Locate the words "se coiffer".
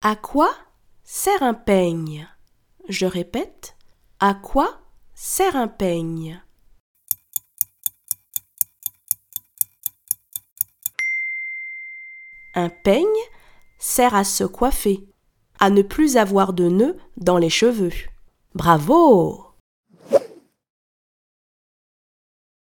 14.22-15.08